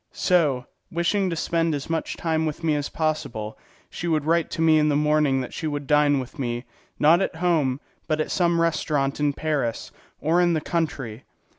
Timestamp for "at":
7.21-7.35, 8.19-8.31